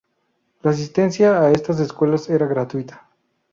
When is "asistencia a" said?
0.71-1.51